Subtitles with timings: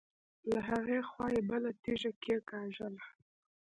[0.51, 3.03] له هغې خوا يې بله تيږه کېکاږله.